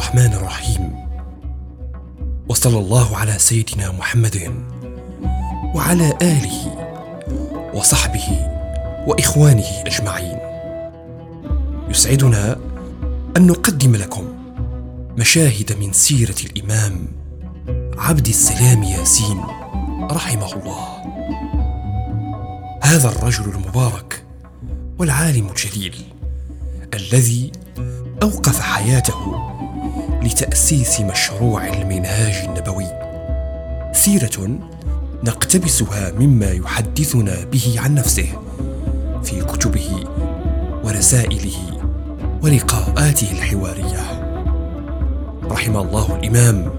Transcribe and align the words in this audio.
الرحمن 0.00 0.32
الرحيم. 0.32 1.06
وصلى 2.48 2.78
الله 2.78 3.16
على 3.16 3.38
سيدنا 3.38 3.92
محمد 3.92 4.64
وعلى 5.74 6.18
آله 6.22 6.58
وصحبه 7.74 8.48
وإخوانه 9.06 9.64
أجمعين. 9.86 10.38
يسعدنا 11.90 12.56
أن 13.36 13.46
نقدم 13.46 13.96
لكم 13.96 14.24
مشاهد 15.18 15.72
من 15.80 15.92
سيرة 15.92 16.36
الإمام 16.44 17.06
عبد 17.98 18.28
السلام 18.28 18.82
ياسين 18.82 19.40
رحمه 20.10 20.52
الله. 20.52 20.86
هذا 22.82 23.08
الرجل 23.08 23.44
المبارك 23.44 24.24
والعالم 24.98 25.48
الجليل 25.48 25.94
الذي 26.94 27.52
أوقف 28.22 28.60
حياته 28.60 29.49
لتأسيس 30.22 31.00
مشروع 31.00 31.68
المنهاج 31.68 32.44
النبوي. 32.48 32.86
سيرة 33.92 34.58
نقتبسها 35.24 36.12
مما 36.12 36.50
يحدثنا 36.50 37.44
به 37.44 37.74
عن 37.78 37.94
نفسه 37.94 38.28
في 39.24 39.40
كتبه 39.40 40.04
ورسائله 40.84 41.80
ولقاءاته 42.42 43.32
الحوارية. 43.32 44.30
رحم 45.44 45.76
الله 45.76 46.16
الإمام 46.16 46.70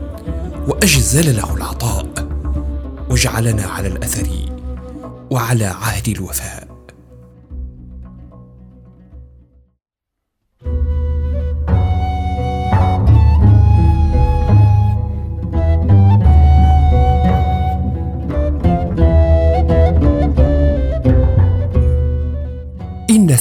وأجزل 0.67 1.35
له 1.35 1.55
العطاء 1.55 2.05
وجعلنا 3.09 3.63
على 3.63 3.87
الأثر 3.87 4.27
وعلى 5.31 5.65
عهد 5.65 6.07
الوفاء. 6.07 6.70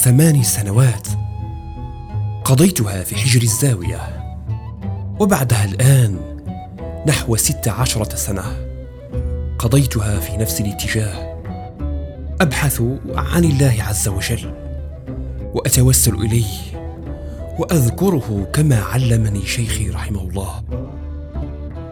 إن 0.00 0.04
ثماني 0.04 0.42
سنوات. 0.42 1.08
قضيتها 2.44 3.04
في 3.04 3.16
حجر 3.16 3.42
الزاوية. 3.42 4.00
وبعدها 5.20 5.64
الآن 5.64 6.18
نحو 7.06 7.36
ست 7.36 7.68
عشرة 7.68 8.16
سنة. 8.16 8.42
قضيتها 9.58 10.20
في 10.20 10.36
نفس 10.36 10.60
الاتجاه. 10.60 11.42
أبحث 12.40 12.82
عن 13.14 13.44
الله 13.44 13.76
عز 13.88 14.08
وجل. 14.08 14.54
وأتوسل 15.54 16.14
إليه. 16.14 16.80
وأذكره 17.58 18.50
كما 18.52 18.80
علمني 18.80 19.46
شيخي 19.46 19.90
رحمه 19.90 20.20
الله. 20.20 20.62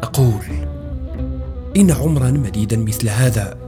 أقول 0.03 0.45
إن 1.77 1.91
عمرا 1.91 2.31
مديدا 2.31 2.77
مثل 2.77 3.09
هذا 3.09 3.59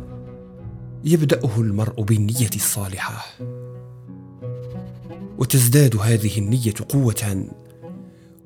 يبدأه 1.04 1.60
المرء 1.60 2.02
بالنية 2.02 2.50
الصالحة. 2.56 3.26
وتزداد 5.40 5.96
هذه 5.96 6.38
النية 6.38 6.74
قوة. 6.88 7.44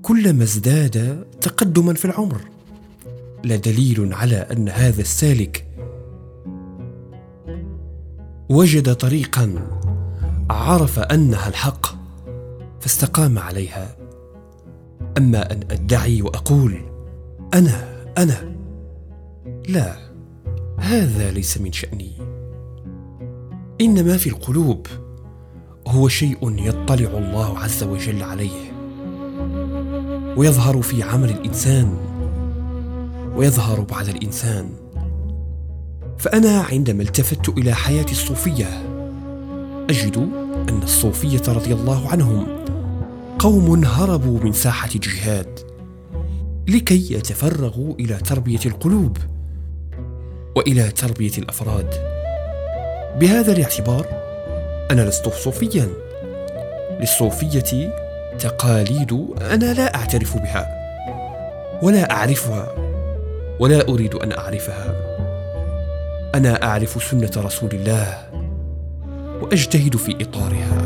كلما 0.02 0.44
ازداد 0.44 1.26
تقدما 1.40 1.94
في 1.94 2.04
العمر. 2.04 2.40
لا 3.44 3.56
دليل 3.56 4.14
على 4.14 4.36
أن 4.36 4.68
هذا 4.68 5.00
السالك 5.00 5.66
وجد 8.48 8.94
طريقا 8.94 9.68
عرف 10.50 10.98
أنها 10.98 11.48
الحق 11.48 11.86
فاستقام 12.80 13.38
عليها. 13.38 13.96
أما 15.18 15.52
أن 15.52 15.60
أدعي 15.70 16.22
وأقول 16.22 16.80
أنا 17.54 18.04
أنا 18.18 18.54
لا 19.68 19.96
هذا 20.78 21.30
ليس 21.30 21.58
من 21.58 21.72
شأني. 21.72 22.12
إنما 23.80 24.16
في 24.16 24.28
القلوب. 24.28 24.86
هو 25.88 26.08
شيء 26.08 26.38
يطلع 26.42 27.18
الله 27.18 27.58
عز 27.58 27.82
وجل 27.82 28.22
عليه 28.22 28.72
ويظهر 30.36 30.82
في 30.82 31.02
عمل 31.02 31.30
الإنسان 31.30 31.96
ويظهر 33.36 33.80
بعد 33.80 34.08
الإنسان. 34.08 34.70
فأنا 36.18 36.60
عندما 36.60 37.02
التفت 37.02 37.48
إلى 37.48 37.74
حياة 37.74 38.06
الصوفية 38.10 38.66
أجد 39.90 40.16
أن 40.68 40.80
الصوفية 40.82 41.42
رضي 41.48 41.74
الله 41.74 42.08
عنهم 42.08 42.46
قوم 43.38 43.84
هربوا 43.84 44.40
من 44.40 44.52
ساحة 44.52 44.88
الجهاد 44.94 45.60
لكي 46.68 47.14
يتفرغوا 47.14 47.94
إلى 47.94 48.16
تربية 48.16 48.60
القلوب 48.66 49.16
وإلى 50.56 50.90
تربية 50.90 51.32
الأفراد. 51.38 51.94
بهذا 53.20 53.52
الاعتبار 53.52 54.23
أنا 54.90 55.02
لست 55.02 55.28
صوفيا. 55.28 55.88
للصوفية 57.00 57.92
تقاليد 58.38 59.26
أنا 59.40 59.72
لا 59.72 59.94
أعترف 59.94 60.36
بها 60.36 60.66
ولا 61.82 62.10
أعرفها 62.10 62.74
ولا 63.60 63.88
أريد 63.88 64.14
أن 64.14 64.32
أعرفها. 64.32 64.94
أنا 66.34 66.62
أعرف 66.62 67.02
سنة 67.10 67.30
رسول 67.36 67.70
الله 67.72 68.18
وأجتهد 69.42 69.96
في 69.96 70.16
إطارها. 70.20 70.80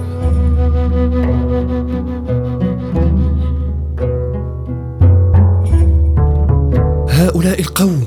هؤلاء 7.10 7.60
القوم 7.60 8.04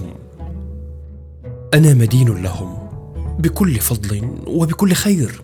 أنا 1.74 1.94
مدين 1.94 2.44
لهم 2.44 2.78
بكل 3.40 3.76
فضل 3.76 4.30
وبكل 4.48 4.94
خير. 4.94 5.42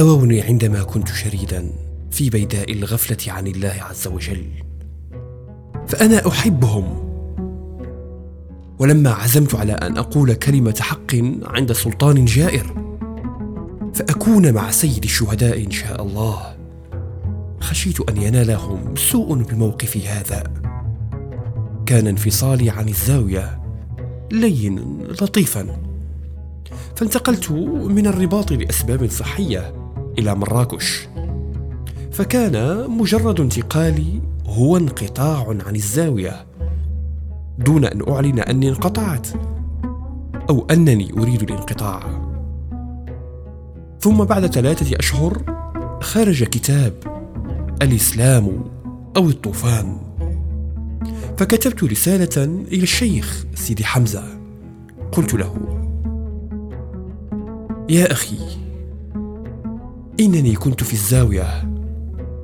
آووني 0.00 0.42
عندما 0.42 0.82
كنت 0.82 1.08
شريدا 1.08 1.70
في 2.10 2.30
بيداء 2.30 2.72
الغفلة 2.72 3.32
عن 3.32 3.46
الله 3.46 3.74
عز 3.80 4.06
وجل. 4.06 4.46
فأنا 5.88 6.28
أحبهم. 6.28 7.04
ولما 8.78 9.10
عزمت 9.10 9.54
على 9.54 9.72
أن 9.72 9.98
أقول 9.98 10.34
كلمة 10.34 10.74
حق 10.80 11.14
عند 11.42 11.72
سلطان 11.72 12.24
جائر 12.24 12.74
فأكون 13.94 14.52
مع 14.52 14.70
سيد 14.70 15.04
الشهداء 15.04 15.64
إن 15.64 15.70
شاء 15.70 16.02
الله. 16.02 16.56
خشيت 17.60 18.00
أن 18.10 18.16
ينالهم 18.16 18.96
سوء 18.96 19.34
بموقفي 19.34 20.08
هذا. 20.08 20.44
كان 21.86 22.06
انفصالي 22.06 22.70
عن 22.70 22.88
الزاوية 22.88 23.62
لين 24.32 24.98
لطيفا. 25.02 25.76
فانتقلت 26.96 27.50
من 27.90 28.06
الرباط 28.06 28.52
لأسباب 28.52 29.10
صحية. 29.10 29.83
إلى 30.18 30.34
مراكش. 30.34 31.08
فكان 32.12 32.86
مجرد 32.90 33.40
انتقالي 33.40 34.20
هو 34.46 34.76
انقطاع 34.76 35.46
عن 35.66 35.76
الزاوية 35.76 36.46
دون 37.58 37.84
أن 37.84 38.08
أعلن 38.08 38.38
أني 38.38 38.68
انقطعت 38.68 39.28
أو 40.50 40.66
أنني 40.70 41.12
أريد 41.12 41.42
الانقطاع. 41.42 42.00
ثم 44.00 44.24
بعد 44.24 44.46
ثلاثة 44.46 44.96
أشهر 44.98 45.42
خرج 46.02 46.44
كتاب 46.44 46.92
الإسلام 47.82 48.64
أو 49.16 49.28
الطوفان. 49.28 49.96
فكتبت 51.38 51.84
رسالة 51.84 52.44
إلى 52.44 52.82
الشيخ 52.82 53.46
سيدي 53.54 53.84
حمزة. 53.84 54.24
قلت 55.12 55.34
له 55.34 55.54
يا 57.88 58.12
أخي 58.12 58.63
إنني 60.20 60.54
كنت 60.54 60.84
في 60.84 60.92
الزاوية 60.92 61.74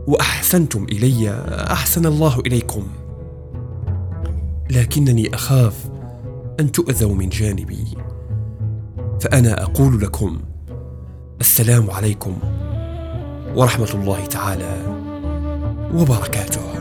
وأحسنتم 0.07 0.85
إلي 0.85 1.31
أحسن 1.71 2.07
الله 2.07 2.41
إليكم. 2.41 2.87
لكنني 4.71 5.35
أخاف 5.35 5.91
أن 6.61 6.73
تؤذوا 6.73 7.15
من 7.15 7.29
جانبي 7.29 7.85
فأنا 9.21 9.63
أقول 9.63 10.01
لكم 10.01 10.41
السلام 11.41 11.91
عليكم 11.91 12.39
ورحمة 13.57 13.91
الله 13.95 14.27
تعالى 14.27 14.97
وبركاته. 15.95 16.80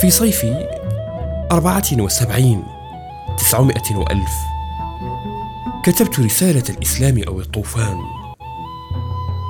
في 0.00 0.10
صيف 0.10 0.46
أربعة 1.52 1.84
وسبعين 1.92 2.62
تسعمائة 3.38 3.96
وألف. 3.96 4.32
كتبت 5.82 6.20
رسالة 6.20 6.62
الإسلام 6.70 7.22
أو 7.28 7.40
الطوفان. 7.40 7.96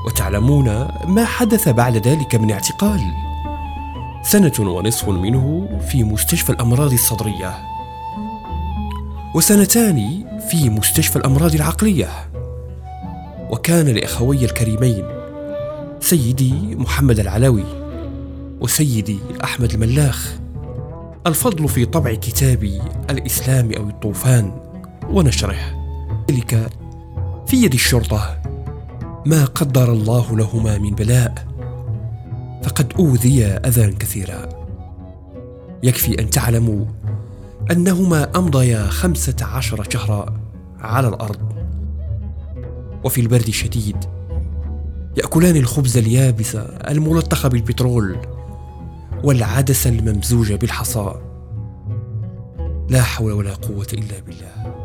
وتعلمون 0.07 0.89
ما 1.05 1.25
حدث 1.25 1.69
بعد 1.69 1.97
ذلك 1.97 2.35
من 2.35 2.51
اعتقال. 2.51 3.01
سنة 4.23 4.53
ونصف 4.59 5.09
منه 5.09 5.69
في 5.89 6.05
مستشفى 6.05 6.51
الأمراض 6.51 6.93
الصدرية. 6.93 7.55
وسنتان 9.35 10.25
في 10.51 10.71
مستشفى 10.71 11.17
الأمراض 11.17 11.55
العقلية. 11.55 12.09
وكان 13.51 13.87
لأخوي 13.87 14.45
الكريمين 14.45 15.05
سيدي 16.01 16.53
محمد 16.77 17.19
العلوي. 17.19 17.88
وسيدي 18.61 19.19
أحمد 19.45 19.73
الملاخ. 19.73 20.39
الفضل 21.27 21.69
في 21.69 21.85
طبع 21.85 22.15
كتاب 22.15 22.65
الإسلام 23.11 23.73
أو 23.73 23.89
الطوفان 23.89 24.61
ونشره. 25.11 25.57
ذلك 26.31 26.71
في 27.47 27.57
يد 27.57 27.73
الشرطة. 27.73 28.43
ما 29.27 29.45
قدر 29.45 29.93
الله 29.93 30.37
لهما 30.37 30.79
من 30.79 30.91
بلاء 30.91 31.35
فقد 32.63 32.93
أوذيا 32.99 33.69
أذى 33.69 33.93
كثيرا. 33.93 34.49
يكفي 35.83 36.21
أن 36.21 36.31
تعلموا 36.31 36.85
أنهما 37.71 38.31
أمضيا 38.37 38.87
خمسة 38.87 39.37
عشر 39.43 39.87
شهرا 39.91 40.35
على 40.81 41.09
الأرض. 41.09 41.53
وفي 43.05 43.21
البرد 43.21 43.49
الشديد 43.49 43.97
يأكلان 45.17 45.57
الخبز 45.57 45.97
اليابس 45.97 46.57
الملطخ 46.89 47.47
بالبترول. 47.47 48.17
والعدس 49.25 49.87
الممزوج 49.87 50.53
بالحصى. 50.53 51.15
لا 52.89 53.03
حول 53.03 53.33
ولا 53.33 53.55
قوة 53.55 53.87
إلا 53.93 54.21
بالله. 54.27 54.79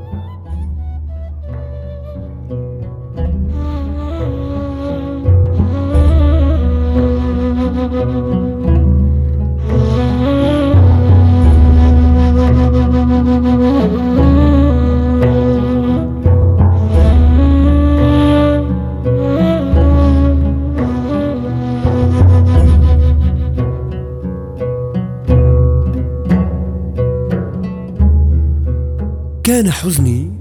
كان 29.54 29.72
حزني 29.72 30.32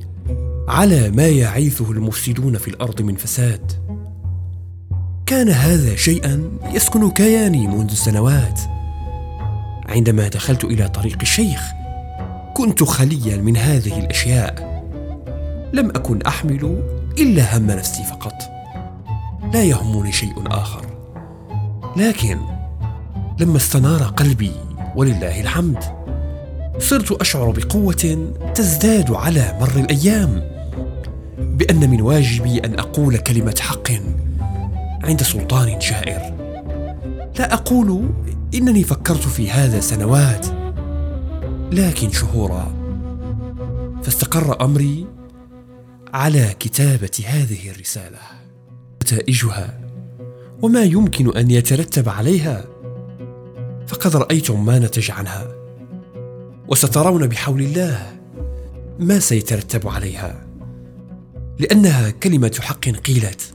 على 0.69 1.11
ما 1.11 1.29
يعيثه 1.29 1.91
المفسدون 1.91 2.59
في 2.59 2.69
الأرض 2.69 3.03
من 3.03 3.17
فساد. 3.17 3.73
كان 5.27 5.49
هذا 5.49 5.97
شيئا 5.97 6.51
يسكن 6.73 7.11
كياني 7.11 7.67
منذ 7.67 7.95
سنوات 7.95 8.61
عندما 9.89 10.29
دخلت 10.29 10.65
إلى 10.65 10.89
طريق 10.89 11.19
الشيخ 11.23 11.63
كنت 12.55 12.85
خليا 12.85 13.37
من 13.37 13.57
هذه 13.57 13.99
الأشياء. 13.99 14.83
لم 15.73 15.89
أكن 15.89 16.23
أحمل 16.23 16.83
إلا 17.19 17.57
هم 17.57 17.67
نفسي 17.67 18.05
فقط. 18.05 18.35
لا 19.55 19.63
يهمني 19.63 20.13
شيء 20.13 20.35
آخر. 20.47 20.87
لكن 21.97 22.39
لما 23.41 23.57
استنار 23.57 24.03
قلبي 24.03 24.53
ولله 24.97 25.41
الحمد 25.41 26.02
صرت 26.83 27.13
أشعر 27.13 27.51
بقوة 27.51 28.33
تزداد 28.55 29.11
على 29.11 29.59
مر 29.61 29.77
الأيام 29.77 30.53
بأن 31.39 31.91
من 31.91 32.01
واجبي 32.01 32.59
أن 32.59 32.79
أقول 32.79 33.17
كلمة 33.17 33.55
حق 33.61 33.93
عند 35.05 35.23
سلطان 35.23 35.79
جائر 35.79 36.35
لا 37.39 37.55
أقول 37.55 38.11
إنني 38.55 38.85
فكرت 38.85 39.29
في 39.29 39.51
هذا 39.51 39.81
سنوات 39.81 40.47
لكن 41.73 42.11
شهورا 42.11 42.75
فاستقر 44.03 44.65
أمري 44.65 45.07
على 46.15 46.55
كتابة 46.61 47.25
هذه 47.27 47.71
الرسالة 47.71 48.19
نتائجها 49.03 49.81
وما 50.63 50.83
يمكن 50.83 51.37
أن 51.37 51.51
يترتب 51.51 52.09
عليها 52.09 52.65
فقد 53.87 54.17
رايتم 54.17 54.65
ما 54.65 54.79
نتج 54.79 55.11
عنها. 55.11 55.62
وسترون 56.69 57.27
بحول 57.27 57.61
الله 57.61 58.13
ما 58.99 59.19
سيترتب 59.19 59.89
عليها 59.89 60.47
لأنها 61.59 62.11
كلمة 62.11 62.59
حق 62.61 62.89
قيلت. 62.89 63.55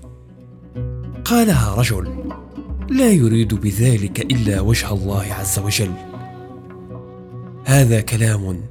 قالها 1.25 1.75
رجل 1.75 2.31
لا 2.89 3.11
يريد 3.11 3.53
بذلك 3.53 4.19
إلا 4.19 4.61
وجه 4.61 4.93
الله 4.93 5.33
عز 5.33 5.59
وجل. 5.59 5.91
هذا 7.65 8.01
كلام 8.01 8.61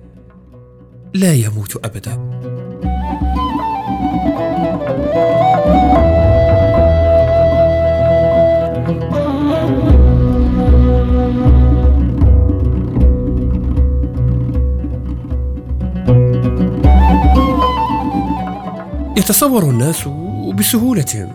لا 1.15 1.35
يموت 1.35 1.85
أبدا. 1.85 2.41
يتصور 19.27 19.63
الناس 19.63 20.09
بسهوله 20.55 21.35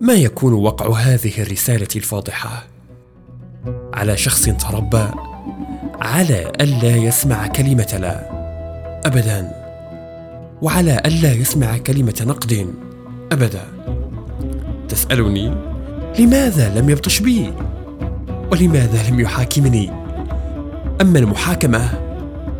ما 0.00 0.12
يكون 0.12 0.52
وقع 0.52 0.98
هذه 0.98 1.42
الرسالة 1.42 1.88
الفاضحة؟ 1.96 2.66
على 3.94 4.16
شخص 4.16 4.44
تربى 4.44 5.06
على 6.00 6.52
ألا 6.60 6.96
يسمع 6.96 7.46
كلمة 7.46 7.98
لا. 8.00 8.30
ابدا. 9.06 9.52
وعلى 10.62 11.02
ألا 11.06 11.32
يسمع 11.32 11.78
كلمة 11.78 12.22
نقد. 12.26 12.74
ابدا. 13.32 13.64
تسألني 14.88 15.54
لماذا 16.18 16.80
لم 16.80 16.90
يبطش 16.90 17.20
بي؟ 17.20 17.52
ولماذا 18.52 19.10
لم 19.10 19.20
يحاكمني؟ 19.20 19.90
أما 21.00 21.18
المحاكمة 21.18 21.90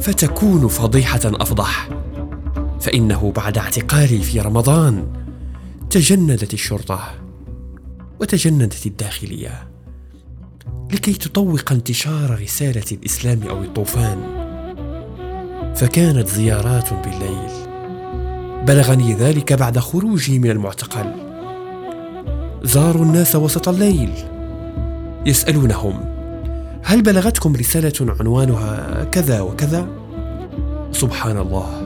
فتكون 0.01 0.69
فضيحة 0.69 1.21
أفضح. 1.25 2.02
فإنه 2.83 3.33
بعد 3.37 3.59
اعتقالي 3.59 4.19
في 4.19 4.41
رمضان 4.41 5.07
تجندت 5.91 6.55
الشرطة 6.55 7.01
وتجندت 8.21 8.87
الداخلية 8.87 9.69
لكي 10.93 11.13
تطوق 11.13 11.73
انتشار 11.73 12.41
رسالة 12.43 12.85
الإسلام 12.93 13.43
أو 13.43 13.63
الطوفان. 13.63 14.19
فكانت 15.75 16.29
زيارات 16.29 16.93
بالليل. 16.93 17.51
بلغني 18.67 19.15
ذلك 19.15 19.53
بعد 19.53 19.79
خروجي 19.79 20.39
من 20.39 20.51
المعتقل. 20.51 21.13
زاروا 22.63 23.05
الناس 23.05 23.37
وسط 23.37 23.69
الليل. 23.69 24.13
يسألونهم 25.27 26.05
هل 26.85 27.03
بلغتكم 27.03 27.57
رسالة 27.57 28.15
عنوانها 28.21 29.05
كذا 29.05 29.41
وكذا؟ 29.41 29.89
سبحان 30.93 31.39
الله. 31.39 31.82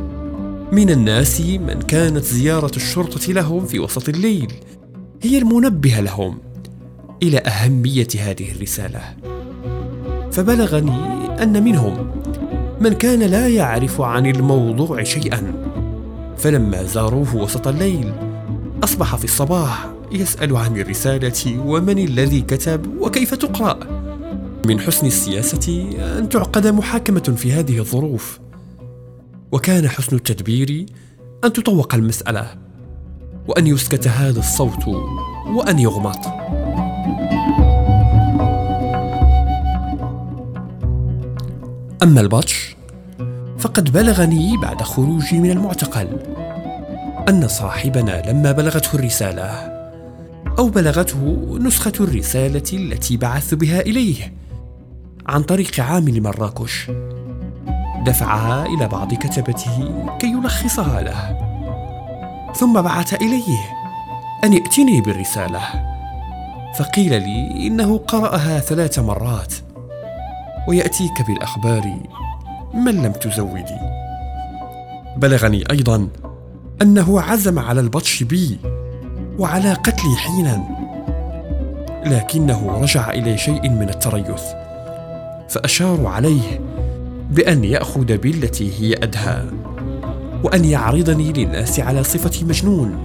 من 0.72 0.90
الناس 0.90 1.40
من 1.40 1.82
كانت 1.82 2.24
زيارة 2.24 2.76
الشرطة 2.76 3.32
لهم 3.32 3.66
في 3.66 3.78
وسط 3.78 4.08
الليل. 4.08 4.52
هي 5.22 5.38
المنبهة 5.38 6.00
لهم 6.00 6.38
إلى 7.22 7.38
أهمية 7.38 8.08
هذه 8.18 8.52
الرسالة. 8.52 9.00
فبلغني 10.32 11.16
أن 11.42 11.64
منهم 11.64 12.10
من 12.80 12.92
كان 12.92 13.22
لا 13.22 13.48
يعرف 13.48 14.00
عن 14.00 14.26
الموضوع 14.26 15.02
شيئا. 15.02 15.52
فلما 16.38 16.82
زاروه 16.82 17.36
وسط 17.36 17.68
الليل 17.68 18.12
أصبح 18.84 19.16
في 19.16 19.24
الصباح 19.24 19.88
يسأل 20.12 20.56
عن 20.56 20.76
الرسالة 20.76 21.60
ومن 21.66 21.98
الذي 21.98 22.40
كتب 22.40 23.00
وكيف 23.00 23.34
تقرأ. 23.34 23.78
من 24.66 24.80
حسن 24.80 25.06
السياسة 25.06 25.90
أن 26.18 26.28
تعقد 26.28 26.66
محاكمة 26.66 27.34
في 27.36 27.52
هذه 27.52 27.78
الظروف. 27.78 28.38
وكان 29.52 29.88
حسن 29.88 30.16
التدبير 30.16 30.86
أن 31.44 31.52
تطوق 31.52 31.94
المسألة 31.94 32.54
وأن 33.48 33.66
يسكت 33.66 34.08
هذا 34.08 34.38
الصوت 34.38 34.86
وأن 35.46 35.78
يغمط 35.78 36.26
أما 42.02 42.20
البطش 42.20 42.76
فقد 43.58 43.92
بلغني 43.92 44.56
بعد 44.56 44.82
خروجي 44.82 45.38
من 45.38 45.50
المعتقل 45.50 46.08
أن 47.28 47.48
صاحبنا 47.48 48.30
لما 48.30 48.52
بلغته 48.52 48.94
الرسالة 48.94 49.76
أو 50.58 50.68
بلغته 50.68 51.48
نسخة 51.60 51.92
الرسالة 52.00 52.62
التي 52.72 53.16
بعثت 53.16 53.54
بها 53.54 53.80
إليه 53.80 54.32
عن 55.26 55.42
طريق 55.42 55.80
عامل 55.80 56.22
مراكش 56.22 56.90
دفعها 58.06 58.66
إلى 58.66 58.88
بعض 58.88 59.14
كتبته 59.14 60.06
كي 60.18 60.26
يلخصها 60.26 61.00
له. 61.00 61.38
ثم 62.54 62.82
بعث 62.82 63.14
إليه 63.14 63.58
أن 64.44 64.52
ياتني 64.52 65.00
بالرسالة. 65.00 65.60
فقيل 66.78 67.22
لي 67.22 67.66
إنه 67.66 67.98
قرأها 67.98 68.60
ثلاث 68.60 68.98
مرات 68.98 69.54
ويأتيك 70.68 71.22
بالأخبار 71.26 71.96
من 72.74 73.02
لم 73.02 73.12
تزودي. 73.12 73.78
بلغني 75.16 75.64
أيضا 75.70 76.08
أنه 76.82 77.20
عزم 77.20 77.58
على 77.58 77.80
البطش 77.80 78.22
بي 78.22 78.58
وعلى 79.38 79.72
قتلي 79.72 80.16
حينا 80.16 80.62
لكنه 82.04 82.78
رجع 82.82 83.10
إلى 83.10 83.38
شيء 83.38 83.68
من 83.70 83.88
التريث 83.88 84.42
فأشاروا 85.48 86.10
عليه 86.10 86.60
بأن 87.30 87.64
يأخذ 87.64 88.16
بالتي 88.16 88.72
هي 88.80 88.94
أدهى 88.94 89.44
وأن 90.44 90.64
يعرضني 90.64 91.32
للناس 91.32 91.80
على 91.80 92.04
صفة 92.04 92.46
مجنون. 92.46 92.98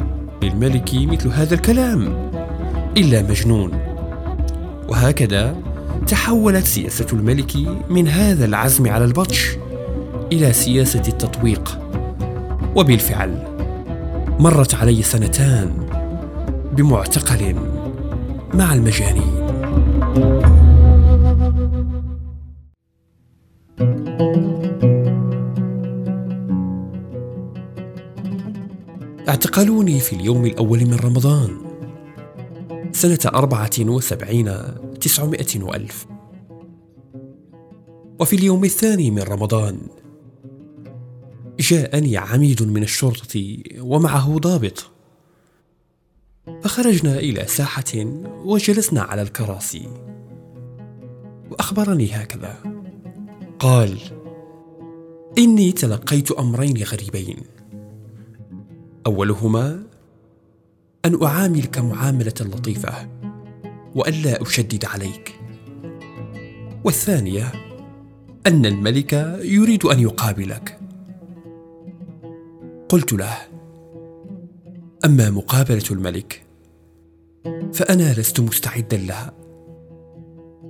للملك 0.44 0.90
مثل 0.94 1.30
هذا 1.30 1.54
الكلام 1.54 2.30
إلا 2.98 3.22
مجنون. 3.22 3.72
وهكذا 4.90 5.56
تحولت 6.08 6.66
سياسة 6.66 7.08
الملك 7.13 7.51
من 7.90 8.08
هذا 8.08 8.46
العزم 8.46 8.88
على 8.88 9.06
البطش 9.06 9.58
إلى 10.32 10.54
سياسة 10.54 11.04
التطويق. 11.08 11.80
وبالفعل 12.75 13.44
مرت 14.40 14.75
علي 14.75 15.04
سنتان 15.04 15.72
بمعتقل 16.74 17.56
مع 18.54 18.74
المجانين. 18.74 19.31
اعتقلوني 29.42 30.00
في 30.00 30.14
اليوم 30.14 30.46
الأول 30.46 30.86
من 30.86 30.94
رمضان. 30.94 31.58
سنة 32.92 33.20
أربعة 33.26 33.70
وسبعين 33.80 34.54
تسعمائة 35.02 35.64
وألف. 35.64 36.06
وفي 38.20 38.36
اليوم 38.36 38.64
الثاني 38.64 39.12
من 39.12 39.22
رمضان 39.22 39.80
جاءني 41.60 42.18
عميد 42.18 42.64
من 42.64 42.84
الشرطة 42.84 43.58
ومعه 43.80 44.38
ضابط. 44.38 44.92
فخرجنا 46.64 47.20
إلى 47.20 47.46
ساحة 47.48 48.06
وجلسنا 48.46 49.02
على 49.02 49.22
الكراسي. 49.22 49.88
وأخبرني 51.52 52.12
هكذا. 52.12 52.58
قال 53.60 53.98
إني 55.38 55.72
تلقيت 55.72 56.32
أمرين 56.32 56.84
غريبين. 56.84 57.38
أولهما 59.05 59.84
أن 61.05 61.24
أعاملك 61.24 61.77
معاملة 61.77 62.34
لطيفة 62.41 63.10
وألا 63.96 64.41
أشدد 64.41 64.86
عليك. 64.86 65.39
والثانية 66.84 67.51
أن 68.48 68.65
الملك 68.65 69.13
يريد 69.43 69.86
أن 69.86 70.00
يقابلك. 70.00 70.79
قلت 72.89 73.13
له 73.13 73.38
أما 75.05 75.29
مقابلة 75.29 75.84
الملك 75.91 76.43
فأنا 77.74 78.13
لست 78.13 78.39
مستعدا 78.39 78.98
لها 78.98 79.34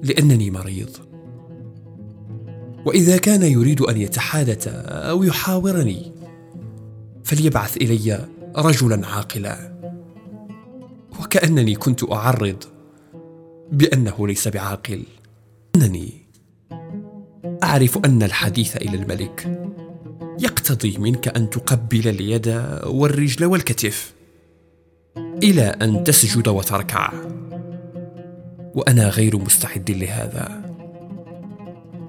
لأنني 0.04 0.52
مريض. 0.52 0.90
وإذا 2.86 3.18
كان 3.18 3.44
يريد 3.44 3.82
أن 3.82 3.98
يتحادث 3.98 4.68
أو 4.86 5.24
يحاورني 5.24 6.12
فليبعث 7.32 7.78
إلي 7.78 8.28
رجلا 8.56 9.08
عاقلا. 9.08 9.72
وكأنني 11.22 11.76
كنت 11.76 12.12
أعرض 12.12 12.64
بأنه 13.72 14.28
ليس 14.28 14.48
بعاقل. 14.48 15.04
إنني 15.76 16.12
أعرف 17.64 18.06
أن 18.06 18.24
الحديث 18.24 18.76
إلى 18.76 18.98
الملك 18.98 19.68
يقتضي 20.40 20.98
منك 20.98 21.28
أن 21.28 21.50
تقبل 21.50 22.08
اليد 22.08 22.48
والرجل 22.86 23.46
والكتف 23.46 24.14
إلى 25.18 25.64
أن 25.64 26.04
تسجد 26.04 26.48
وتركع. 26.48 27.14
وأنا 28.76 29.10
غير 29.10 29.38
مستعد 29.38 29.92
لهذا. 29.92 30.62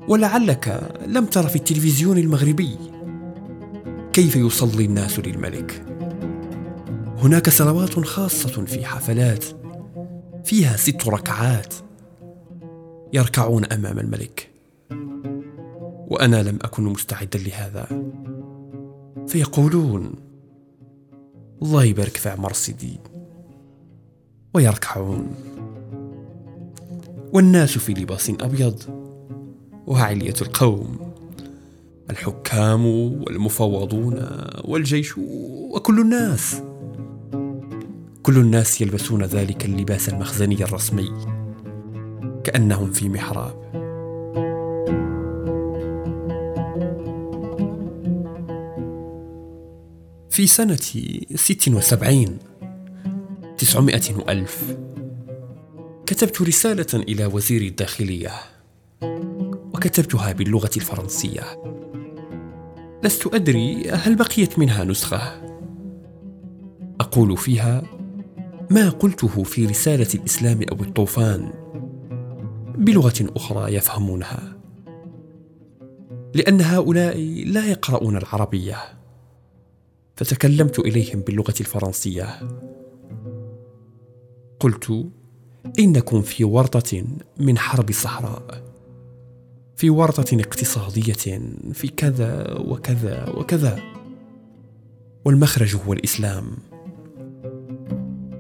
ولعلك 0.08 0.90
لم 1.06 1.26
تر 1.26 1.48
في 1.48 1.56
التلفزيون 1.56 2.18
المغربي. 2.18 2.78
كيف 4.12 4.36
يصلي 4.36 4.84
الناس 4.84 5.18
للملك؟ 5.18 5.84
هناك 7.18 7.48
صلوات 7.48 8.00
خاصة 8.00 8.64
في 8.64 8.84
حفلات 8.84 9.44
فيها 10.44 10.76
ست 10.76 11.08
ركعات 11.08 11.74
يركعون 13.12 13.64
أمام 13.64 13.98
الملك. 13.98 14.50
وأنا 16.08 16.42
لم 16.42 16.58
أكن 16.62 16.82
مستعدا 16.82 17.38
لهذا. 17.38 17.86
فيقولون 19.28 20.14
الله 21.62 21.84
يبارك 21.84 22.16
في 22.16 22.28
عمر 22.28 22.52
سيدي. 22.52 23.00
ويركعون. 24.54 25.34
والناس 27.32 27.78
في 27.78 27.92
لباس 27.92 28.30
أبيض 28.30 28.82
وعليه 29.86 30.34
القوم. 30.42 31.11
الحكام 32.10 32.86
والمفوضون 32.86 34.28
والجيش 34.64 35.18
وكل 35.18 36.00
الناس. 36.00 36.62
كل 38.22 38.38
الناس 38.38 38.80
يلبسون 38.80 39.22
ذلك 39.22 39.64
اللباس 39.64 40.08
المخزني 40.08 40.64
الرسمي 40.64 41.10
كأنهم 42.44 42.92
في 42.92 43.08
محراب. 43.08 43.62
في 50.30 50.46
سنة 50.46 50.76
ست 51.34 51.68
وسبعين 51.68 52.38
تسعمائة 53.58 54.14
وألف 54.16 54.76
كتبت 56.06 56.42
رسالة 56.42 57.02
إلى 57.08 57.26
وزير 57.26 57.62
الداخلية 57.62 58.30
وكتبتها 59.74 60.32
باللغة 60.32 60.70
الفرنسية. 60.76 61.42
لست 63.02 63.34
أدري 63.34 63.90
هل 63.90 64.14
بقيت 64.14 64.58
منها 64.58 64.84
نسخة. 64.84 65.42
أقول 67.00 67.36
فيها 67.36 67.82
ما 68.70 68.90
قلته 68.90 69.42
في 69.42 69.66
رسالة 69.66 70.06
الإسلام 70.14 70.60
أو 70.62 70.82
الطوفان. 70.82 71.52
بلغة 72.78 73.30
أخرى 73.36 73.74
يفهمونها. 73.74 74.56
لأن 76.34 76.60
هؤلاء 76.60 77.44
لا 77.46 77.66
يقرؤون 77.66 78.16
العربية. 78.16 78.76
فتكلمت 80.16 80.78
إليهم 80.78 81.20
باللغة 81.20 81.54
الفرنسية. 81.60 82.26
قلت 84.60 85.06
إنكم 85.78 86.22
في 86.22 86.44
ورطة 86.44 87.04
من 87.40 87.58
حرب 87.58 87.90
الصحراء 87.90 88.71
في 89.82 89.90
ورطة 89.90 90.40
اقتصادية 90.40 91.40
في 91.72 91.88
كذا 91.88 92.54
وكذا 92.58 93.28
وكذا. 93.28 93.80
والمخرج 95.24 95.76
هو 95.76 95.92
الإسلام. 95.92 96.44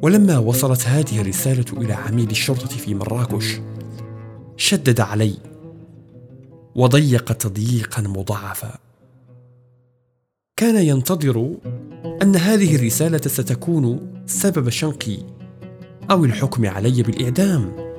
ولما 0.02 0.38
وصلت 0.38 0.86
هذه 0.86 1.20
الرسالة 1.20 1.64
إلى 1.72 1.92
عميد 1.92 2.30
الشرطة 2.30 2.66
في 2.66 2.94
مراكش 2.94 3.60
شدد 4.56 5.00
علي 5.00 5.34
وضيق 6.74 7.32
تضييقا 7.32 8.02
مضاعفا. 8.02 8.78
كان 10.56 10.86
ينتظر 10.86 11.54
أن 12.22 12.36
هذه 12.36 12.76
الرسالة 12.76 13.20
ستكون 13.26 14.12
سبب 14.26 14.68
شنقي 14.68 15.18
أو 16.10 16.24
الحكم 16.24 16.66
علي 16.66 17.02
بالإعدام. 17.02 17.91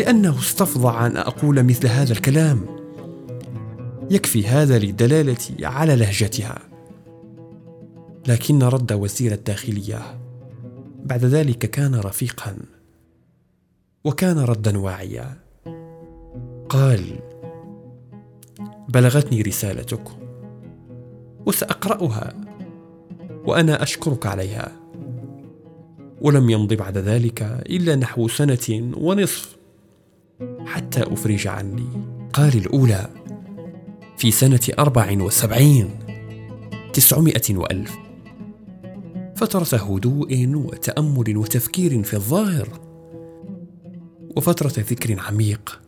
لأنه 0.00 0.38
استفضع 0.38 1.06
أن 1.06 1.16
أقول 1.16 1.62
مثل 1.62 1.86
هذا 1.86 2.12
الكلام. 2.12 2.66
يكفي 4.10 4.46
هذا 4.46 4.78
للدلالة 4.78 5.36
على 5.62 5.96
لهجتها. 5.96 6.58
لكن 8.28 8.62
رد 8.62 8.92
وزير 8.92 9.32
الداخلية. 9.32 10.20
بعد 11.04 11.24
ذلك 11.24 11.58
كان 11.58 11.94
رفيقا. 11.94 12.56
وكان 14.04 14.38
ردا 14.38 14.78
واعيا. 14.78 15.36
قال 16.68 17.00
بلغتني 18.88 19.42
رسالتك. 19.42 20.08
وسأقرأها. 21.46 22.34
وأنا 23.44 23.82
أشكرك 23.82 24.26
عليها. 24.26 24.72
ولم 26.20 26.50
يمض 26.50 26.74
بعد 26.74 26.98
ذلك 26.98 27.42
إلا 27.42 27.96
نحو 27.96 28.28
سنة 28.28 28.92
ونصف 28.96 29.55
حتى 30.66 31.02
أفرج 31.02 31.46
عني. 31.46 31.88
قال 32.32 32.56
الأولى 32.56 33.10
في 34.16 34.30
سنة 34.30 34.60
أربع 34.78 35.16
وسبعين 35.20 35.90
تسعمائة 36.92 37.56
وألف. 37.56 37.96
فترة 39.36 39.78
هدوء 39.78 40.46
وتأمل 40.54 41.36
وتفكير 41.36 42.02
في 42.02 42.14
الظاهر. 42.14 42.68
وفترة 44.36 44.72
ذكر 44.78 45.20
عميق. 45.20 45.80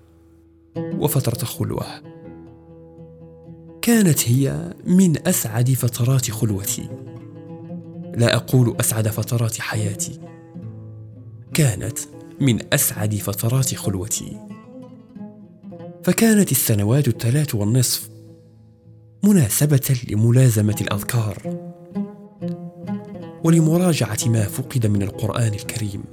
وفترة 0.76 1.44
خلوة. 1.44 1.86
كانت 3.82 4.28
هي 4.28 4.74
من 4.86 5.28
أسعد 5.28 5.70
فترات 5.70 6.30
خلوتي. 6.30 6.88
لا 8.14 8.36
أقول 8.36 8.76
أسعد 8.80 9.08
فترات 9.08 9.60
حياتي. 9.60 10.20
كانت 11.54 11.98
من 12.40 12.74
أسعد 12.74 13.14
فترات 13.14 13.74
خلوتي. 13.74 14.36
فكانت 16.04 16.52
السنوات 16.52 17.08
الثلاث 17.08 17.54
والنصف 17.54 18.08
مناسبة 19.24 19.96
لملازمة 20.10 20.76
الأذكار 20.80 21.58
ولمراجعة 23.44 24.18
ما 24.26 24.42
فقد 24.42 24.86
من 24.86 25.02
القرآن 25.02 25.54
الكريم. 25.54 26.04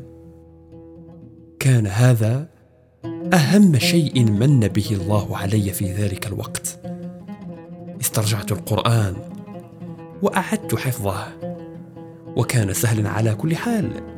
كان 1.60 1.88
هذا 1.88 2.50
أهم 3.34 3.79
شيء 3.79 4.24
من 4.24 4.60
به 4.60 4.88
الله 4.91 5.38
علي 5.38 5.74
في 5.74 5.94
ذلك 5.94 6.27
الوقت. 6.27 6.79
استرجعت 8.01 8.51
القرآن 8.51 9.15
وأعدت 10.22 10.75
حفظه. 10.75 11.27
وكان 12.38 12.74
سهلا 12.74 13.10
على 13.10 13.36
كل 13.36 13.55
حال. 13.55 14.14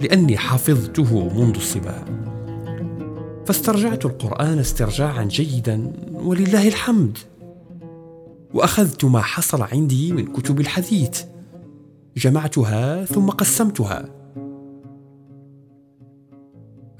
لأني 0.00 0.38
حفظته 0.38 1.28
منذ 1.38 1.56
الصبا 1.56 2.04
فاسترجعت 3.48 4.04
القرآن 4.04 4.58
استرجاعا 4.58 5.24
جيدا 5.24 5.92
ولله 6.12 6.68
الحمد. 6.68 7.18
وأخذت 8.54 9.04
ما 9.04 9.20
حصل 9.20 9.62
عندي 9.62 10.12
من 10.12 10.26
كتب 10.26 10.60
الحديث. 10.60 11.22
جمعتها 12.16 13.04
ثم 13.04 13.30
قسمتها. 13.30 14.08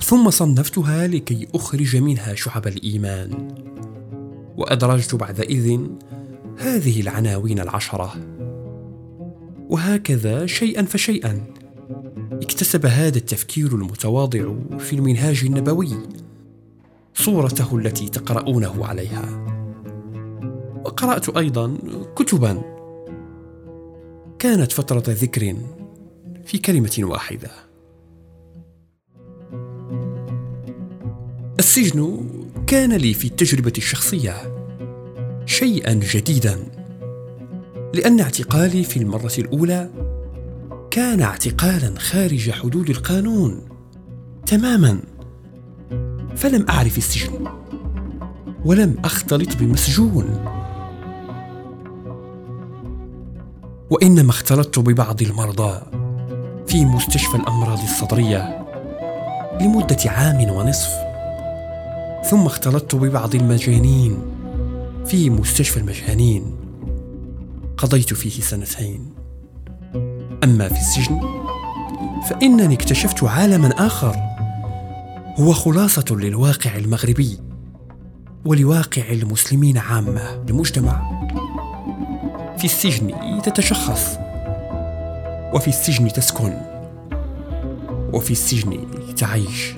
ثم 0.00 0.30
صنفتها 0.30 1.06
لكي 1.06 1.48
أخرج 1.54 1.96
منها 1.96 2.34
شعب 2.34 2.66
الإيمان. 2.66 3.48
وأدرجت 4.56 5.14
بعدئذ 5.14 5.80
هذه 6.58 7.00
العناوين 7.00 7.60
العشرة. 7.60 8.14
وهكذا 9.68 10.46
شيئا 10.46 10.82
فشيئا. 10.82 11.57
اكتسب 12.42 12.86
هذا 12.86 13.18
التفكير 13.18 13.74
المتواضع 13.74 14.54
في 14.78 14.92
المنهاج 14.92 15.42
النبوي 15.44 15.96
صورته 17.14 17.76
التي 17.76 18.08
تقرؤونه 18.08 18.86
عليها. 18.86 19.44
وقرأت 20.84 21.36
أيضا 21.36 21.78
كتبا. 22.16 22.62
كانت 24.38 24.72
فترة 24.72 25.02
ذكر 25.06 25.56
في 26.44 26.58
كلمة 26.58 26.98
واحدة. 26.98 27.50
السجن 31.58 32.26
كان 32.66 32.92
لي 32.92 33.14
في 33.14 33.26
التجربة 33.26 33.72
الشخصية 33.78 34.34
شيئا 35.46 35.94
جديدا 35.94 36.58
لأن 37.94 38.20
اعتقالي 38.20 38.84
في 38.84 38.96
المرة 38.96 39.32
الأولى 39.38 39.90
كان 40.90 41.20
اعتقالا 41.20 41.98
خارج 41.98 42.50
حدود 42.50 42.90
القانون 42.90 43.60
تماما 44.46 45.00
فلم 46.36 46.66
أعرف 46.70 46.98
السجن 46.98 47.46
ولم 48.64 48.96
أختلط 49.04 49.56
بمسجون. 49.56 50.44
وإنما 53.90 54.30
اختلطت 54.30 54.78
ببعض 54.78 55.22
المرضى 55.22 55.80
في 56.66 56.84
مستشفى 56.84 57.36
الأمراض 57.36 57.78
الصدرية 57.82 58.66
لمدة 59.60 59.98
عام 60.06 60.50
ونصف. 60.50 60.90
ثم 62.30 62.46
اختلطت 62.46 62.94
ببعض 62.94 63.34
المجانين 63.34 64.18
في 65.06 65.30
مستشفى 65.30 65.76
المجانين. 65.76 66.56
قضيت 67.76 68.14
فيه 68.14 68.40
سنتين. 68.40 69.17
أما 70.44 70.68
في 70.68 70.80
السجن 70.80 71.20
فإنني 72.30 72.74
اكتشفت 72.74 73.24
عالما 73.24 73.86
آخر 73.86 74.16
هو 75.38 75.52
خلاصة 75.52 76.04
للواقع 76.10 76.76
المغربي 76.76 77.38
ولواقع 78.44 79.02
المسلمين 79.10 79.78
عامة 79.78 80.44
المجتمع. 80.48 81.18
في 82.58 82.64
السجن 82.64 83.12
تتشخص 83.42 84.18
وفي 85.54 85.68
السجن 85.68 86.08
تسكن 86.08 86.54
وفي 88.12 88.30
السجن 88.30 88.86
تعيش. 89.16 89.74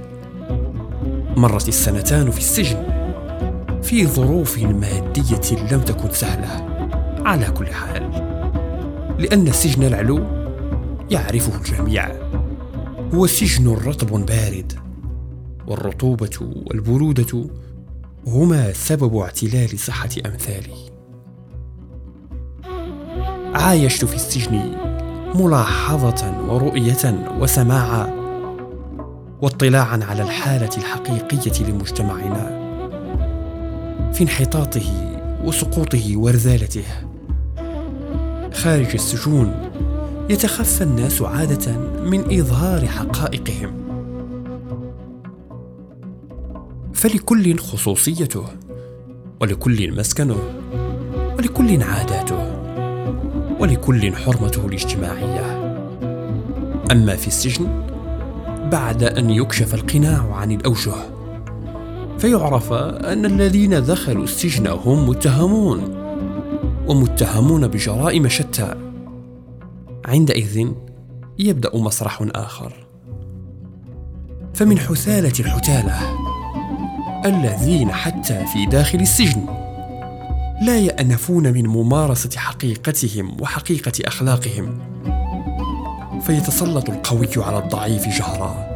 مرت 1.37 1.69
السنتان 1.69 2.31
في 2.31 2.39
السجن 2.39 2.87
في 3.83 4.07
ظروف 4.07 4.59
مادية 4.59 5.73
لم 5.73 5.81
تكن 5.81 6.11
سهلة. 6.13 6.67
على 7.25 7.51
كل 7.51 7.67
حال 7.67 8.11
لأن 9.19 9.49
السجن 9.49 9.83
العلو 9.83 10.40
يعرفه 11.11 11.57
الجميع 11.57 12.09
هو 13.15 13.27
سجن 13.27 13.69
رطب 13.69 14.27
بارد. 14.27 14.73
والرطوبة 15.67 16.39
والبرودة 16.41 17.51
هما 18.27 18.73
سبب 18.73 19.17
اعتلال 19.17 19.79
صحة 19.79 20.09
امثالي 20.27 20.91
عايشت 23.55 24.05
في 24.05 24.15
السجن 24.15 24.77
ملاحظة 25.35 26.47
ورؤية 26.49 27.31
وسماعا 27.41 28.11
واطلاعا 29.43 30.05
على 30.05 30.23
الحالة 30.23 30.71
الحقيقية 30.77 31.65
لمجتمعنا. 31.69 32.61
في 34.13 34.23
انحطاطه 34.23 35.17
وسقوطه 35.45 36.17
ورذالته 36.17 36.85
خارج 38.55 38.89
السجون 38.95 39.71
يتخفى 40.31 40.85
الناس 40.85 41.23
عادة 41.23 41.77
من 42.05 42.41
إظهار 42.41 42.87
حقائقهم. 42.87 43.73
فلكل 46.95 47.59
خصوصيته 47.59 48.45
ولكل 49.41 49.97
مسكنه 49.97 50.37
ولكل 51.39 51.83
عاداته 51.83 52.57
ولكل 53.61 54.17
حرمته 54.17 54.67
الاجتماعية. 54.67 55.75
أما 56.93 57.17
في 57.17 57.27
السجن 57.27 57.67
بعد 58.73 59.03
أن 59.03 59.31
يكشف 59.31 59.75
القناع 59.75 60.35
عن 60.35 60.53
الأوجه 60.53 60.95
فيعرف 62.19 62.73
أن 62.73 63.27
الذين 63.27 63.71
دخلوا 63.71 64.25
السجن 64.25 64.67
هم 64.67 65.09
متهمون 65.09 65.95
ومتهمون 66.87 67.67
بجرائم 67.67 68.29
شتى. 68.29 68.90
عندئذ 70.11 70.69
يبدأ 71.39 71.77
مسرح 71.77 72.25
آخر. 72.35 72.73
فمن 74.55 74.79
حثالة 74.79 75.33
الحتاله 75.41 76.01
الذين 77.25 77.93
حتى 77.93 78.47
في 78.47 78.67
داخل 78.67 79.01
السجن 79.01 79.47
لا 80.63 80.79
يأنفون 80.79 81.53
من 81.53 81.67
ممارسة 81.67 82.39
حقيقتهم 82.39 83.41
وحقيقة 83.41 83.93
أخلاقهم 84.05 84.79
فيتسلط 86.21 86.91
القوي 86.91 87.29
على 87.37 87.59
الضعيف 87.59 88.09
جهرا 88.09 88.71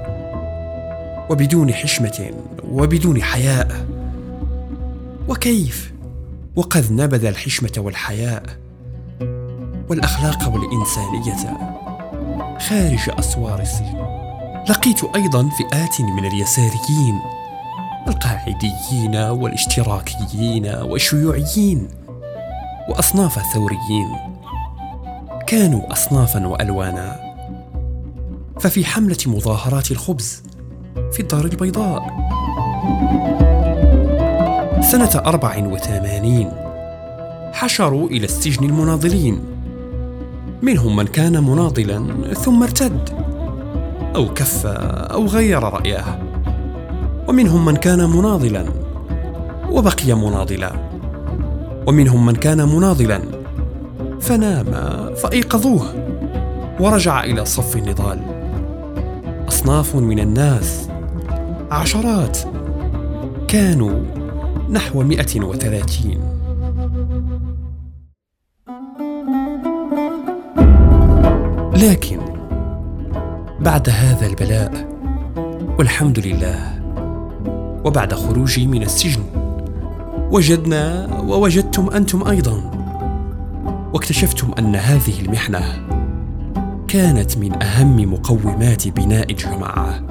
وبدون 1.31 1.73
حشمة 1.73 2.31
وبدون 2.71 3.23
حياء. 3.23 3.87
وكيف؟ 5.29 5.93
وقد 6.57 6.93
نبذ 6.93 7.25
الحشمة 7.25 7.73
والحياء 7.79 8.64
والأخلاق 9.89 10.49
والإنسانية. 10.55 11.59
خارج 12.59 13.19
أسوار 13.19 13.61
السجن 13.61 14.05
لقيت 14.69 15.05
أيضا 15.17 15.49
فئات 15.49 16.01
من 16.01 16.25
اليساريين 16.25 17.21
القاعديين 18.09 19.17
والاشتراكيين 19.17 20.67
والشيوعيين 20.67 21.89
وأصناف 22.89 23.39
الثوريين 23.39 24.09
كانوا 25.47 25.93
اصنافا 25.93 26.47
وألوانا. 26.47 27.35
ففي 28.61 28.85
حملة 28.85 29.19
مظاهرات 29.27 29.91
الخبز 29.91 30.43
في 31.13 31.21
الدار 31.21 31.45
البيضاء. 31.45 32.07
سنة 34.81 35.23
أربع 35.27 35.59
وثمانين 35.59 36.51
حشروا 37.53 38.09
إلى 38.09 38.25
السجن 38.25 38.65
المناضلين. 38.65 39.54
منهم 40.63 40.97
من 40.97 41.07
كان 41.07 41.45
مناضلا 41.45 42.07
ثم 42.35 42.63
ارتد 42.63 43.11
أو 44.17 44.35
كف 44.35 44.67
أو 44.67 45.27
غير 45.27 45.63
رأيه. 45.63 46.19
ومنهم 47.29 47.65
من 47.65 47.77
كان 47.77 48.11
مناضلا 48.11 48.65
وبقي 49.71 50.15
مناضلا. 50.15 50.73
ومنهم 51.87 52.27
من 52.27 52.35
كان 52.35 52.69
مناضلا 52.69 53.21
فنام 54.21 54.67
فأيقظوه 55.15 55.83
ورجع 56.81 57.25
إلى 57.25 57.45
صف 57.45 57.77
النضال. 57.77 58.21
أصناف 59.49 59.97
من 59.97 60.19
الناس 60.19 60.89
عشرات 61.71 62.39
كانوا 63.49 64.01
نحو 64.71 65.03
130 65.03 66.34
لكن 71.77 72.19
بعد 73.61 73.89
هذا 73.89 74.27
البلاء 74.27 74.89
والحمد 75.79 76.19
لله 76.19 76.81
وبعد 77.85 78.15
خروجي 78.15 78.67
من 78.67 78.83
السجن 78.83 79.23
وجدنا 80.31 81.09
ووجدتم 81.21 81.91
أنتم 81.91 82.29
أيضا 82.29 82.71
واكتشفتم 83.95 84.51
أن 84.59 84.77
هذه 84.77 85.21
المحنة 85.21 85.63
كانت 86.89 87.39
من 87.39 87.63
أهم 87.63 88.13
مقومات 88.13 88.89
بناء 88.89 89.31
الجماعة 89.31 90.03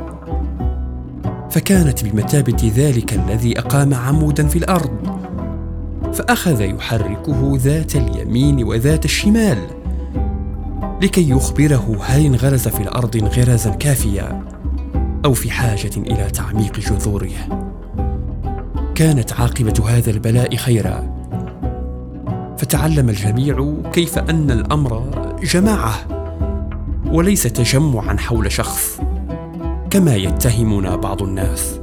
فكانت 1.49 2.05
بمثابة 2.05 2.71
ذلك 2.75 3.13
الذي 3.13 3.59
أقام 3.59 3.93
عمودا 3.93 4.47
في 4.47 4.55
الأرض 4.55 4.91
فأخذ 6.13 6.61
يحركه 6.61 7.51
ذات 7.55 7.95
اليمين 7.95 8.63
وذات 8.63 9.05
الشمال. 9.05 9.82
لكي 11.03 11.29
يخبره 11.29 11.97
هل 12.01 12.25
انغرز 12.25 12.67
في 12.67 12.83
الأرض 12.83 13.15
انغرازا 13.15 13.69
كافيا 13.69 14.43
أو 15.25 15.33
في 15.33 15.51
حاجة 15.51 15.91
إلى 15.97 16.31
تعميق 16.31 16.79
جذوره. 16.79 17.29
كانت 18.95 19.33
عاقبة 19.33 19.89
هذا 19.89 20.11
البلاء 20.11 20.55
خيرا. 20.55 21.13
فتعلم 22.57 23.09
الجميع 23.09 23.73
كيف 23.93 24.17
أن 24.17 24.51
الأمر 24.51 25.03
جماعة 25.43 25.93
وليس 27.11 27.43
تجمعا 27.43 28.17
حول 28.17 28.51
شخص 28.51 28.99
كما 29.89 30.15
يتهمنا 30.15 30.95
بعض 30.95 31.23
الناس. 31.23 31.79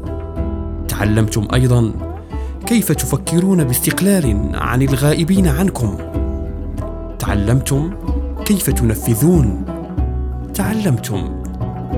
تعلمتم 0.88 1.48
أيضا 1.54 1.92
كيف 2.66 2.92
تفكرون 2.92 3.64
باستقلال 3.64 4.50
عن 4.54 4.83
الغائبين 4.83 5.48
عنكم. 5.48 5.96
تعلمتم 7.18 7.90
كيف 8.51 8.71
تنفذون؟ 8.71 9.65
تعلمتم 10.55 11.43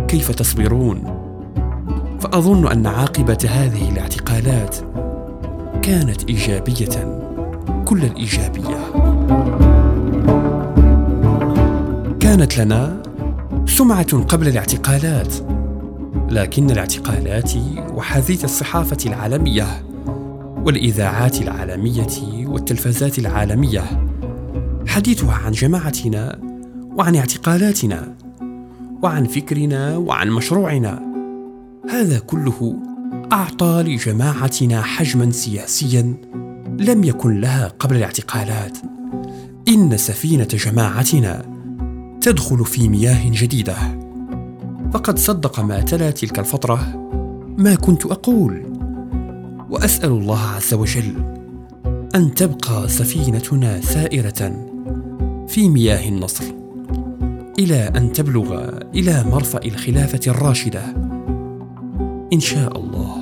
كيف 0.09 0.31
تصبرون. 0.31 1.05
فأظن 2.21 2.67
أن 2.67 2.87
عاقبة 2.87 3.39
هذه 3.51 3.91
الاعتقالات 3.93 4.77
كانت 5.83 6.25
إيجابية 6.25 7.21
كل 7.85 8.05
الإيجابية. 8.05 8.93
كانت 12.21 12.59
لنا 12.59 13.03
سمعة 13.67 14.23
قبل 14.23 14.49
الاعتقالات 14.49 15.35
لكن 16.31 16.71
الاعتقالات 16.71 17.53
وحديث 17.95 18.45
الصحافة 18.45 18.99
العالمية 19.07 19.67
والإذاعات 20.57 21.43
العالمية 21.43 22.47
والتلفزات 22.47 23.19
العالمية 23.19 24.12
حديثها 24.87 25.35
عن 25.35 25.53
جماعتنا 25.53 26.39
وعن 26.97 27.17
اعتقالاتنا 27.17 28.15
وعن 29.03 29.25
فكرنا 29.25 29.97
وعن 29.97 30.31
مشروعنا. 30.31 31.03
هذا 31.91 32.19
كله 32.19 32.77
أعطى 33.33 33.83
لجماعتنا 33.87 34.83
حجما 34.83 35.31
سياسيا 35.31 36.15
لم 36.79 37.05
يكن 37.05 37.41
لها 37.41 37.73
قبل 37.79 37.97
الاعتقالات. 37.97 38.79
إن 39.69 39.97
سفينة 39.97 40.45
جماعتنا 40.45 41.43
تدخل 42.21 42.65
في 42.65 42.89
مياه 42.89 43.31
جديدة. 43.31 43.77
فقد 44.93 45.19
صدق 45.19 45.61
ما 45.61 45.81
تلا 45.81 46.11
تلك 46.11 46.39
الفترة 46.39 47.09
ما 47.59 47.75
كنت 47.75 48.07
أقول. 48.07 48.63
وأسأل 49.71 50.11
الله 50.11 50.41
عز 50.41 50.75
وجل 50.75 51.15
أن 52.15 52.35
تبقى 52.35 52.89
سفينتنا 52.89 53.81
سائرة 53.81 54.72
في 55.49 55.69
مياه 55.69 56.09
النصر. 56.09 56.45
إلى 57.59 57.93
أن 57.97 58.13
تبلغ 58.13 58.69
إلى 58.95 59.25
مرفأ 59.25 59.65
الخلافة 59.65 60.21
الراشدة. 60.31 60.83
إن 62.33 62.41
شاء 62.41 62.79
الله. 62.79 63.22